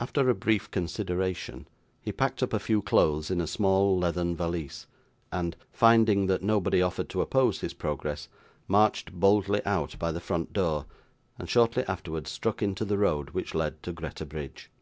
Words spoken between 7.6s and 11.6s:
his progress, marched boldly out by the front door, and